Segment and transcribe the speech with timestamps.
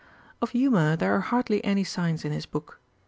[0.21, 2.79] * Of humour there are hardly any signs in his Book.